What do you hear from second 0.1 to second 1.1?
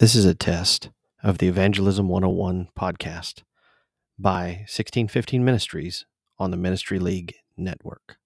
is a test